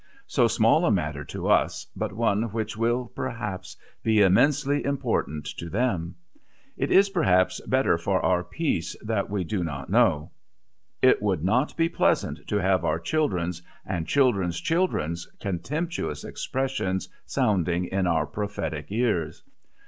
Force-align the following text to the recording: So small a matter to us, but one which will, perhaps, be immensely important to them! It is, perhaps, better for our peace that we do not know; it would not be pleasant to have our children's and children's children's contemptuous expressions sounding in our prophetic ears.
So 0.25 0.47
small 0.47 0.83
a 0.85 0.91
matter 0.91 1.23
to 1.25 1.47
us, 1.47 1.85
but 1.95 2.11
one 2.11 2.51
which 2.53 2.75
will, 2.75 3.05
perhaps, 3.13 3.77
be 4.01 4.21
immensely 4.23 4.83
important 4.83 5.45
to 5.59 5.69
them! 5.69 6.15
It 6.75 6.89
is, 6.91 7.09
perhaps, 7.09 7.61
better 7.67 7.99
for 7.99 8.19
our 8.25 8.43
peace 8.43 8.95
that 9.03 9.29
we 9.29 9.43
do 9.43 9.63
not 9.63 9.91
know; 9.91 10.31
it 11.03 11.21
would 11.21 11.43
not 11.43 11.77
be 11.77 11.87
pleasant 11.87 12.47
to 12.47 12.55
have 12.59 12.83
our 12.83 12.97
children's 12.97 13.61
and 13.85 14.07
children's 14.07 14.59
children's 14.59 15.27
contemptuous 15.39 16.23
expressions 16.23 17.07
sounding 17.27 17.85
in 17.85 18.07
our 18.07 18.25
prophetic 18.25 18.87
ears. 18.89 19.43